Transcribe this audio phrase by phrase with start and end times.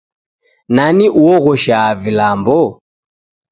[0.75, 2.59] Nani uoghoshaa vilambo?